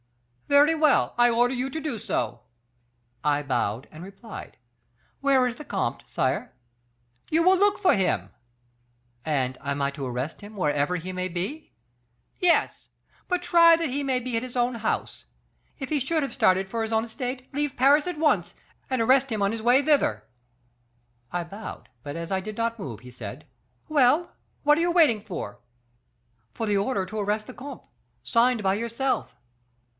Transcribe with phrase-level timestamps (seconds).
[0.47, 2.41] "'Very well; I order you to do so.'
[3.23, 4.57] "I bowed, and replied,
[5.21, 6.53] 'Where is the comte, sire?'
[7.29, 8.31] "'You will look for him.'
[9.23, 11.71] "'And am I to arrest him, wherever he may be?'
[12.39, 12.89] "'Yes;
[13.29, 15.25] but try that he may be at his own house.
[15.79, 18.55] If he should have started for his own estate, leave Paris at once,
[18.89, 20.25] and arrest him on his way thither.'
[21.31, 23.45] "I bowed; but as I did not move, he said,
[23.87, 24.31] 'Well,
[24.63, 25.59] what are you waiting for?'
[26.53, 27.83] "'For the order to arrest the comte,
[28.23, 29.35] signed by yourself.